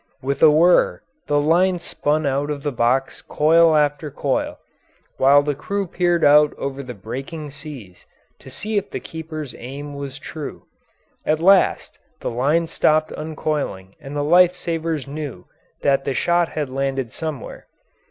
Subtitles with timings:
[0.23, 4.57] With a whir the line spun out of the box coil after coil,
[5.17, 8.07] while the crew peered out over the breaking seas
[8.39, 10.65] to see if the keeper's aim was true.
[11.23, 15.45] At last the line stopped uncoiling and the life savers knew
[15.83, 17.67] that the shot had landed somewhere.